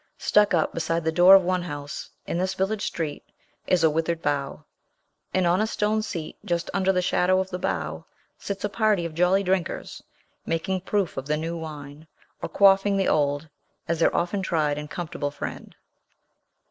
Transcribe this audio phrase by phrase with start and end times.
[0.17, 3.23] Stuck up beside the door of one house, in this village street,
[3.67, 4.65] is a withered bough;
[5.31, 8.03] and on a stone seat, just under the shadow of the bough,
[8.39, 10.01] sits a party of jolly drinkers,
[10.43, 12.07] making proof of the new wine,
[12.41, 13.47] or quaffing the old,
[13.87, 15.75] as their often tried and comfortable friend.